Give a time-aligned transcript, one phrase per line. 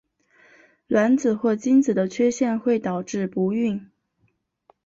[0.87, 3.81] 卵子或精子的缺陷会导致不育。